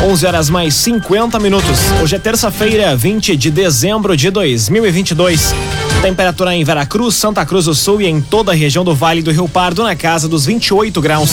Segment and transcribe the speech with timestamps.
[0.00, 1.78] 11 horas mais 50 minutos.
[2.00, 5.52] Hoje é terça-feira, 20 de dezembro de 2022.
[6.00, 9.32] Temperatura em Veracruz, Santa Cruz do Sul e em toda a região do Vale do
[9.32, 11.30] Rio Pardo na casa dos 28 graus.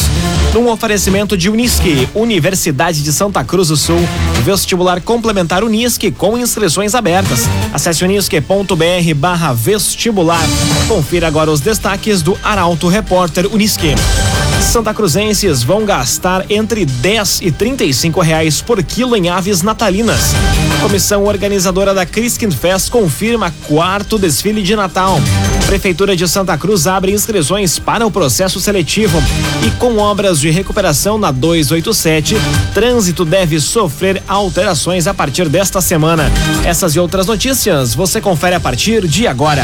[0.52, 4.00] Num oferecimento de Unisque, Universidade de Santa Cruz do Sul,
[4.44, 7.42] vestibular complementar Unisque com inscrições abertas.
[7.72, 10.44] Acesse unisque.br barra vestibular.
[10.88, 13.94] Confira agora os destaques do Arauto Repórter Unisque.
[14.62, 20.34] Santa Cruzenses vão gastar entre 10 e 35 reais por quilo em aves natalinas.
[20.82, 25.20] Comissão organizadora da Criskin Fest confirma quarto desfile de Natal.
[25.66, 29.22] Prefeitura de Santa Cruz abre inscrições para o processo seletivo.
[29.66, 32.36] E com obras de recuperação na 287,
[32.74, 36.32] trânsito deve sofrer alterações a partir desta semana.
[36.64, 39.64] Essas e outras notícias você confere a partir de agora.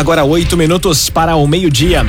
[0.00, 2.06] Agora oito minutos para o meio-dia.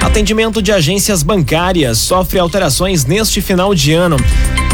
[0.00, 4.16] Atendimento de agências bancárias sofre alterações neste final de ano.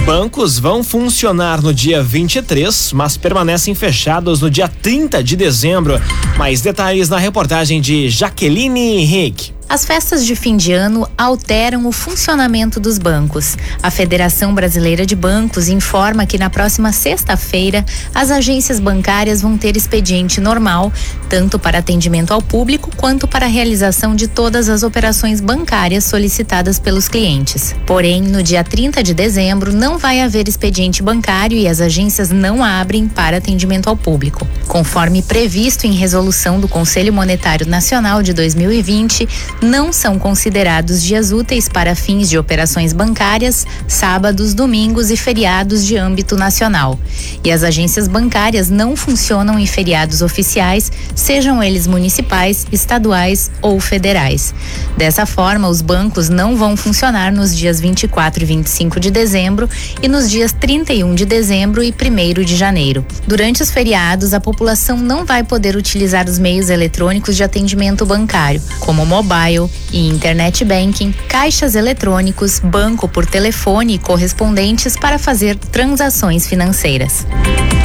[0.04, 5.98] Bancos vão funcionar no dia 23, mas permanecem fechados no dia 30 de dezembro.
[6.36, 9.53] Mais detalhes na reportagem de Jaqueline Henrique.
[9.68, 13.56] As festas de fim de ano alteram o funcionamento dos bancos.
[13.82, 19.76] A Federação Brasileira de Bancos informa que na próxima sexta-feira as agências bancárias vão ter
[19.76, 20.92] expediente normal,
[21.28, 26.78] tanto para atendimento ao público quanto para a realização de todas as operações bancárias solicitadas
[26.78, 27.74] pelos clientes.
[27.86, 32.62] Porém, no dia 30 de dezembro não vai haver expediente bancário e as agências não
[32.62, 34.46] abrem para atendimento ao público.
[34.68, 41.68] Conforme previsto em resolução do Conselho Monetário Nacional de 2020, não são considerados dias úteis
[41.68, 46.98] para fins de operações bancárias, sábados, domingos e feriados de âmbito nacional.
[47.42, 54.54] E as agências bancárias não funcionam em feriados oficiais, sejam eles municipais, estaduais ou federais.
[54.96, 59.68] Dessa forma, os bancos não vão funcionar nos dias 24 e 25 de dezembro
[60.02, 63.04] e nos dias 31 de dezembro e 1 de janeiro.
[63.26, 68.62] Durante os feriados, a população não vai poder utilizar os meios eletrônicos de atendimento bancário,
[68.80, 75.56] como mobile mobile e internet banking, caixas eletrônicos, banco por telefone e correspondentes para fazer
[75.56, 77.26] transações financeiras.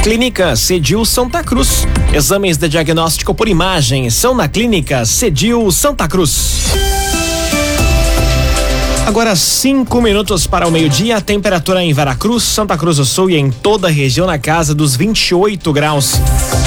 [0.02, 1.86] Clínica Cedil Santa Cruz.
[2.12, 6.60] Exames de diagnóstico por imagem são na Clínica Cedil Santa Cruz.
[9.06, 13.50] Agora cinco minutos para o meio-dia, temperatura em Veracruz, Santa Cruz do Sul e em
[13.50, 16.14] toda a região na casa dos 28 graus.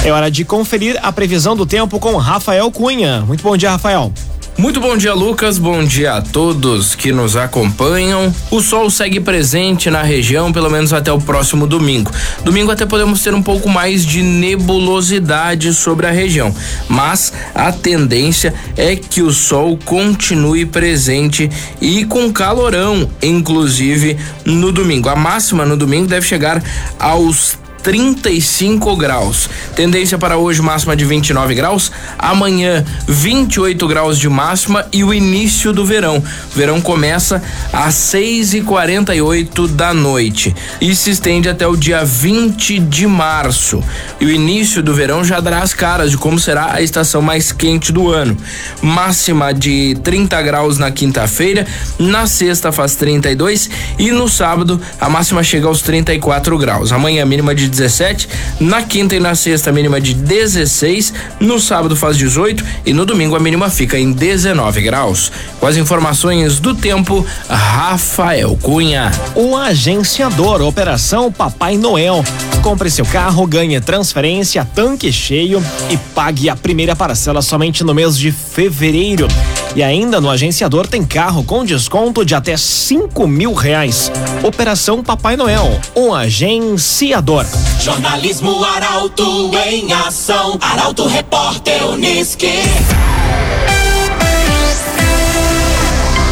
[0.04, 3.22] É hora de conferir a previsão do tempo com Rafael Cunha.
[3.22, 4.12] Muito bom dia, Rafael.
[4.56, 5.58] Muito bom dia, Lucas.
[5.58, 8.32] Bom dia a todos que nos acompanham.
[8.52, 12.10] O sol segue presente na região, pelo menos até o próximo domingo.
[12.44, 16.54] Domingo até podemos ter um pouco mais de nebulosidade sobre a região,
[16.88, 25.08] mas a tendência é que o sol continue presente e com calorão, inclusive no domingo.
[25.08, 26.62] A máxima no domingo deve chegar
[26.98, 29.48] aos 35 graus.
[29.76, 35.70] Tendência para hoje máxima de 29 graus, amanhã 28 graus de máxima e o início
[35.70, 36.16] do verão.
[36.16, 42.02] O verão começa às 6 e 48 da noite e se estende até o dia
[42.04, 43.84] 20 de março.
[44.18, 47.52] E o início do verão já dará as caras de como será a estação mais
[47.52, 48.34] quente do ano.
[48.80, 51.66] Máxima de 30 graus na quinta-feira,
[51.98, 56.90] na sexta faz 32 e no sábado a máxima chega aos 34 graus.
[56.90, 58.28] Amanhã mínima de 17,
[58.60, 63.34] na quinta e na sexta mínima de 16, no sábado faz 18 e no domingo
[63.36, 65.32] a mínima fica em 19 graus.
[65.58, 69.10] Com as informações do tempo, Rafael Cunha.
[69.34, 72.24] O agenciador Operação Papai Noel.
[72.62, 78.16] Compre seu carro, ganhe transferência, tanque cheio e pague a primeira parcela somente no mês
[78.16, 79.28] de fevereiro.
[79.76, 84.10] E ainda no agenciador tem carro com desconto de até cinco mil reais.
[84.42, 87.44] Operação Papai Noel, um agenciador.
[87.80, 90.58] Jornalismo Arauto em ação.
[90.60, 92.52] Arauto Repórter Uniski.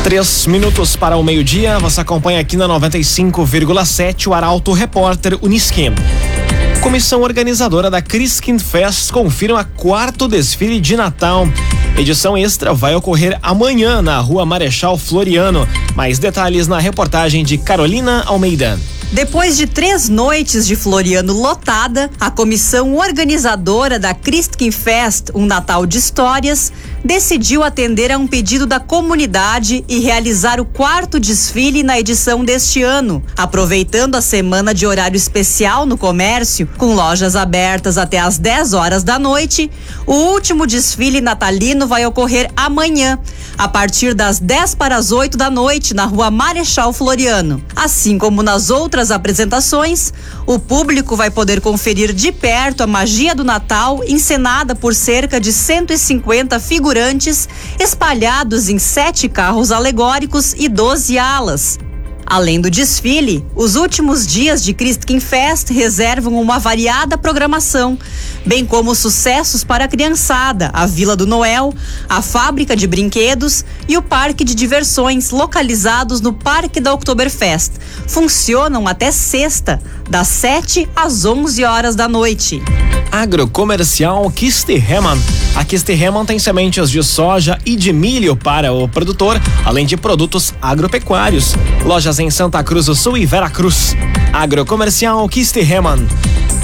[0.02, 5.92] Três minutos para o meio-dia, você acompanha aqui na 95,7 o Arauto Repórter Uniski.
[6.82, 11.48] Comissão organizadora da Criskin Fest confirma quarto desfile de Natal.
[11.96, 15.68] Edição extra vai ocorrer amanhã na Rua Marechal Floriano.
[15.94, 18.80] Mais detalhes na reportagem de Carolina Almeida.
[19.12, 25.84] Depois de três noites de Floriano lotada, a comissão organizadora da Christkin Fest, um Natal
[25.84, 26.72] de Histórias,
[27.04, 32.82] decidiu atender a um pedido da comunidade e realizar o quarto desfile na edição deste
[32.82, 38.72] ano, aproveitando a semana de horário especial no comércio, com lojas abertas até às 10
[38.72, 39.70] horas da noite.
[40.06, 43.18] O último desfile natalino vai ocorrer amanhã,
[43.58, 47.62] a partir das 10 para as 8 da noite, na rua Marechal Floriano.
[47.74, 50.12] Assim como nas outras apresentações,
[50.46, 55.52] o público vai poder conferir de perto a magia do Natal, encenada por cerca de
[55.52, 56.91] 150 figurantes,
[57.78, 61.78] espalhados em sete carros alegóricos e 12 alas.
[62.26, 67.98] Além do desfile, os últimos dias de Christkin Fest reservam uma variada programação,
[68.46, 71.74] bem como sucessos para a criançada, a Vila do Noel,
[72.08, 77.72] a fábrica de brinquedos e o parque de diversões localizados no Parque da Oktoberfest.
[78.06, 79.78] Funcionam até sexta,
[80.08, 82.62] das 7 às 11 horas da noite.
[83.12, 85.20] Agrocomercial Kisterhemann.
[85.54, 90.54] A Kisterhemann tem sementes de soja e de milho para o produtor, além de produtos
[90.62, 91.54] agropecuários.
[91.84, 93.94] Lojas em Santa Cruz do Sul e Veracruz.
[94.32, 96.08] Agrocomercial Kisterhemann.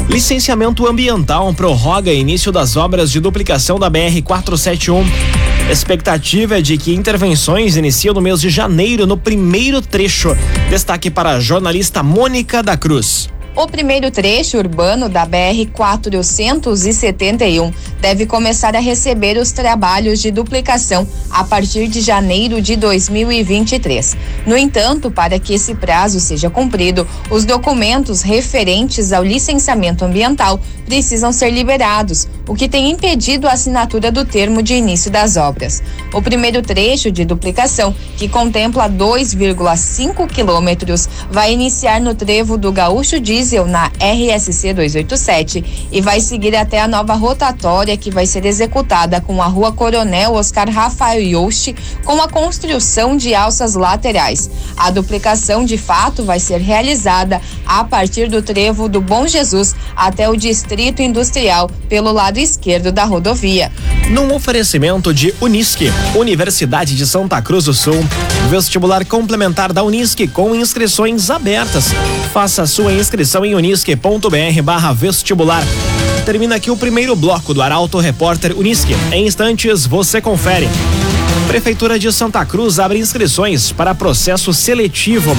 [0.08, 5.04] Licenciamento ambiental prorroga início das obras de duplicação da BR 471.
[5.70, 10.34] Expectativa é de que intervenções iniciam no mês de janeiro no primeiro trecho.
[10.70, 13.28] Destaque para a jornalista Mônica da Cruz.
[13.58, 21.06] O primeiro trecho urbano da BR 471 deve começar a receber os trabalhos de duplicação
[21.30, 24.16] a partir de janeiro de 2023.
[24.46, 31.32] No entanto, para que esse prazo seja cumprido, os documentos referentes ao licenciamento ambiental precisam
[31.32, 35.82] ser liberados, o que tem impedido a assinatura do termo de início das obras.
[36.14, 43.20] O primeiro trecho de duplicação, que contempla 2,5 quilômetros, vai iniciar no trevo do Gaúcho
[43.20, 49.20] Diesel na RSC 287 e vai seguir até a nova rotatória que vai ser executada
[49.20, 54.50] com a Rua Coronel Oscar Rafael Yost com a construção de alças laterais.
[54.76, 60.28] A duplicação de fato vai ser realizada a partir do trevo do Bom Jesus até
[60.28, 63.70] o Distrito Industrial pelo lado esquerdo da rodovia.
[64.10, 68.04] Num oferecimento de Unisque, Universidade de Santa Cruz do Sul,
[68.48, 71.93] vestibular complementar da Unisque com inscrições abertas.
[72.32, 75.62] Faça sua inscrição em unisque.br barra vestibular.
[76.24, 78.96] Termina aqui o primeiro bloco do Arauto Repórter Unisque.
[79.12, 80.67] Em instantes, você confere.
[81.46, 85.36] Prefeitura de Santa Cruz abre inscrições para processo seletivo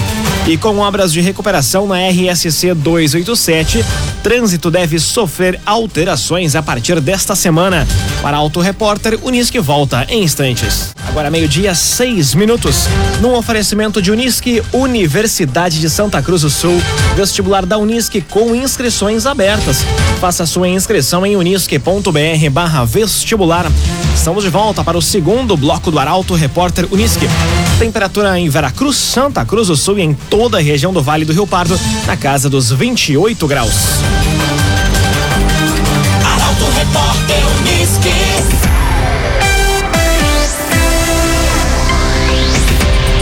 [0.48, 3.84] e com obras de recuperação na RSC 287
[4.24, 7.88] Trânsito deve sofrer alterações a partir desta semana.
[8.22, 10.94] Para Auto Repórter, Unisque volta em instantes.
[11.08, 12.88] Agora meio-dia, seis minutos.
[13.20, 16.80] No oferecimento de Unisque, Universidade de Santa Cruz do Sul,
[17.16, 19.86] vestibular da Unisque com inscrições abertas.
[20.20, 23.66] Faça sua inscrição em unisque.br barra vestibular.
[24.14, 27.28] Estamos de volta para o segundo bloco do Arauto Repórter Unisque.
[27.80, 31.34] Temperatura em Veracruz, Santa Cruz do Sul e em toda a região do Vale do
[31.34, 33.74] Rio Pardo, na casa dos 28 graus.
[36.26, 37.49] Arauto Repórter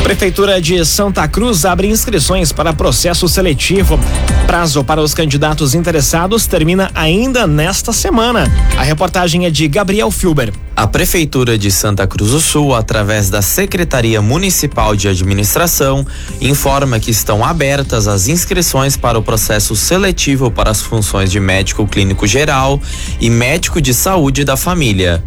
[0.08, 4.00] Prefeitura de Santa Cruz abre inscrições para processo seletivo.
[4.46, 8.50] Prazo para os candidatos interessados termina ainda nesta semana.
[8.78, 10.54] A reportagem é de Gabriel Filber.
[10.74, 16.08] A Prefeitura de Santa Cruz do Sul, através da Secretaria Municipal de Administração,
[16.40, 21.86] informa que estão abertas as inscrições para o processo seletivo para as funções de médico
[21.86, 22.82] clínico geral
[23.20, 25.22] e médico de saúde da família.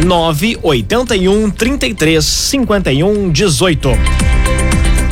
[0.04, 4.03] 981 33 51 18.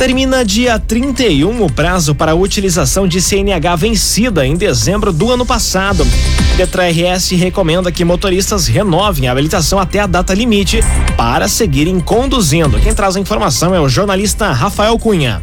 [0.03, 5.47] Termina dia 31 o prazo para a utilização de CNH vencida em dezembro do ano
[5.47, 6.05] passado.
[6.57, 10.81] Detra RS recomenda que motoristas renovem a habilitação até a data limite
[11.17, 12.81] para seguirem conduzindo.
[12.81, 15.41] Quem traz a informação é o jornalista Rafael Cunha.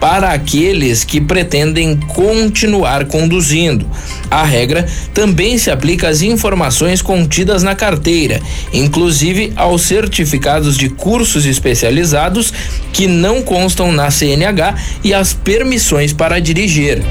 [0.00, 3.86] para aqueles que pretendem continuar conduzindo.
[4.30, 8.40] A regra também se aplica às informações contidas na carteira,
[8.72, 12.52] inclusive aos certificados de cursos especializados
[12.92, 17.02] que não constam na CNH e às permissões para dirigir.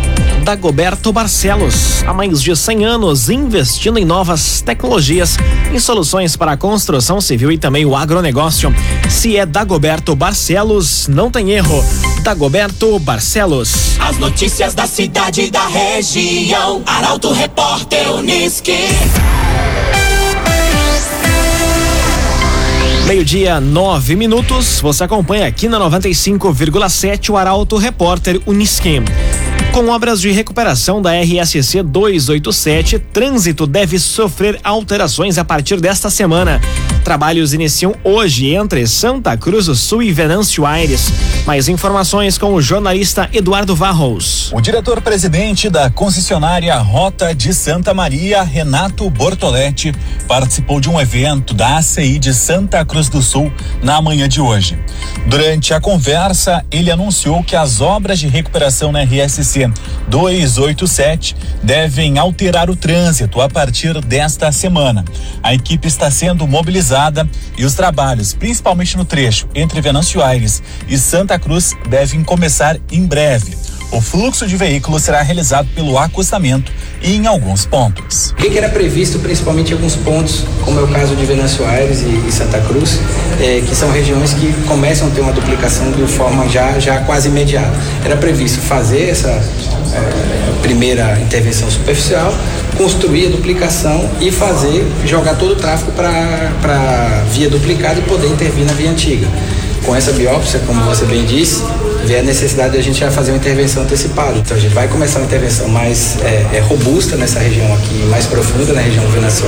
[0.43, 5.37] Dagoberto Barcelos, há mais de 100 anos investindo em novas tecnologias
[5.73, 8.73] e soluções para a construção civil e também o agronegócio.
[9.09, 11.83] Se é Dagoberto Barcelos, não tem erro.
[12.27, 13.97] Dagoberto Barcelos.
[14.01, 16.83] As notícias da cidade e da região.
[16.85, 18.73] Arauto Repórter Unisque.
[23.05, 24.81] Meio-dia, nove minutos.
[24.81, 29.01] Você acompanha aqui na 95,7 o Arauto Repórter Unisque.
[29.77, 36.59] Com obras de recuperação da RSC 287, trânsito deve sofrer alterações a partir desta semana.
[37.03, 41.09] Trabalhos iniciam hoje entre Santa Cruz do Sul e Venâncio Aires.
[41.45, 44.51] Mais informações com o jornalista Eduardo Varros.
[44.51, 49.93] O diretor-presidente da concessionária Rota de Santa Maria, Renato Bortoletti,
[50.27, 53.49] participou de um evento da ACI de Santa Cruz do Sul
[53.81, 54.77] na manhã de hoje.
[55.27, 59.46] Durante a conversa, ele anunciou que as obras de recuperação na RSC
[60.07, 65.03] 287 devem alterar o trânsito a partir desta semana.
[65.41, 67.27] A equipe está sendo mobilizada
[67.57, 73.05] e os trabalhos, principalmente no trecho entre Venâncio Aires e Santa Cruz, devem começar em
[73.05, 73.57] breve.
[73.91, 78.31] O fluxo de veículos será realizado pelo acostamento e em alguns pontos.
[78.31, 82.01] O que, era previsto, principalmente em alguns pontos, como é o caso de Venâncio Aires
[82.01, 82.99] e, Santa Cruz,
[83.39, 87.29] é, que são regiões que começam a ter uma duplicação de forma já, já quase
[87.29, 87.73] imediata.
[88.03, 92.33] Era previsto fazer essa é, primeira intervenção superficial,
[92.77, 98.65] construir a duplicação e fazer, jogar todo o tráfego para via duplicada e poder intervir
[98.65, 99.27] na via antiga.
[99.85, 101.63] Com essa biópsia, como você bem disse,
[102.07, 104.37] vê a necessidade de a gente já fazer uma intervenção antecipada.
[104.37, 108.25] Então a gente vai começar uma intervenção mais é, é, robusta nessa região aqui, mais
[108.25, 109.45] profunda na região Venâncio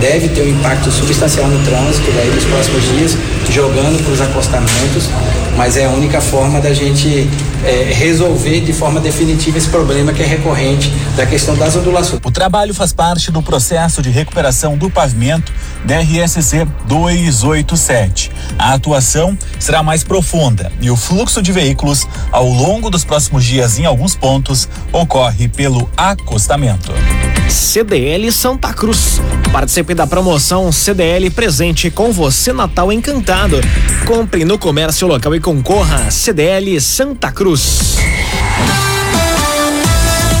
[0.00, 3.16] Deve ter um impacto substancial no trânsito daí nos próximos dias,
[3.50, 5.10] jogando para os acostamentos,
[5.56, 7.28] mas é a única forma da gente
[7.64, 12.20] é, resolver de forma definitiva esse problema que é recorrente da questão das ondulações.
[12.24, 15.52] O trabalho faz parte do processo de recuperação do pavimento
[15.84, 18.30] da RSC 287.
[18.58, 21.73] A atuação será mais profunda e o fluxo de veículos
[22.30, 26.92] ao longo dos próximos dias em alguns pontos ocorre pelo acostamento.
[27.48, 29.20] CDL Santa Cruz.
[29.52, 33.60] Participe da promoção CDL presente com você Natal Encantado.
[34.06, 37.96] Compre no comércio local e concorra CDL Santa Cruz.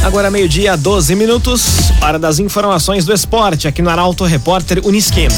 [0.04, 5.28] Agora meio-dia, 12 minutos, hora das informações do esporte aqui no Arauto Repórter Unisquim.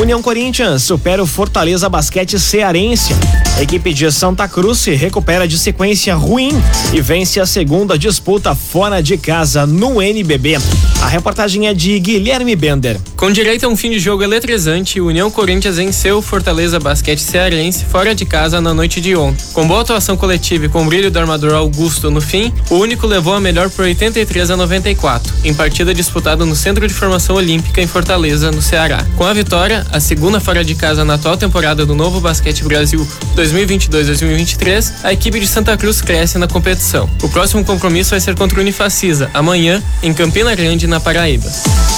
[0.00, 3.12] União Corinthians supera o Fortaleza Basquete Cearense.
[3.58, 6.52] A equipe de Santa Cruz se recupera de sequência ruim
[6.92, 10.58] e vence a segunda disputa fora de casa no NBB.
[11.02, 13.00] A reportagem é de Guilherme Bender.
[13.16, 17.84] Com direito a um fim de jogo eletrizante, União Corinthians venceu o Fortaleza Basquete Cearense
[17.84, 19.44] fora de casa na noite de ontem.
[19.52, 23.34] Com boa atuação coletiva e com brilho do armador Augusto no fim, o único levou
[23.34, 27.88] a melhor por 83 a 94, em partida disputada no Centro de Formação Olímpica em
[27.88, 29.04] Fortaleza, no Ceará.
[29.16, 33.04] Com a vitória, a segunda fora de casa na atual temporada do Novo Basquete Brasil
[33.52, 37.08] 2022-2023, a equipe de Santa Cruz cresce na competição.
[37.22, 41.50] O próximo compromisso vai ser contra o Unifacisa, amanhã, em Campina Grande, na Paraíba.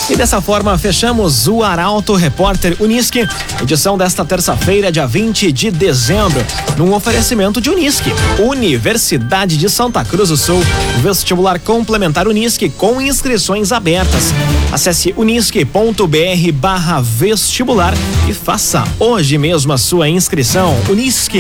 [0.09, 3.29] E dessa forma fechamos o Arauto Repórter Unisque,
[3.63, 6.45] edição desta terça-feira, dia 20 de dezembro,
[6.77, 10.61] num oferecimento de Unisque, Universidade de Santa Cruz do Sul,
[11.01, 14.35] vestibular complementar Unisque com inscrições abertas.
[14.73, 17.95] Acesse unisque.br barra vestibular
[18.29, 20.77] e faça hoje mesmo a sua inscrição.
[20.89, 21.40] Unisque.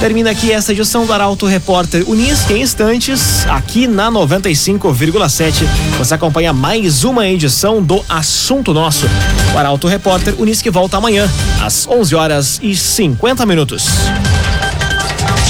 [0.00, 5.64] Termina aqui esta edição do Arauto Repórter Unisque em instantes, aqui na 95,7.
[5.98, 9.06] Você acompanha mais uma edição do Assunto Nosso.
[9.54, 11.30] O Arauto Repórter Unisque volta amanhã,
[11.62, 13.86] às 11 horas e 50 minutos.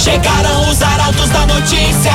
[0.02, 2.14] Chegaram os arautos da notícia.